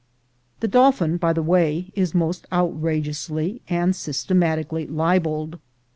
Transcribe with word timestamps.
The 0.61 0.67
dolphin, 0.67 1.17
by 1.17 1.31
the 1.31 1.43
way, 1.43 1.91
is 1.95 2.15
most 2.15 2.47
outrageously 2.51 3.61
and 3.69 3.95
systematically 3.95 4.87
libeled. 4.87 5.59